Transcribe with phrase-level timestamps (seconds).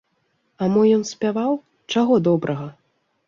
[0.63, 1.53] А мо ён спяваў,
[1.97, 2.67] чаго добрага?